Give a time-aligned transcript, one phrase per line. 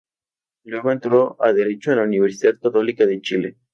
[0.63, 3.57] Luego entró a derecho en la Universidad Católica de Chile.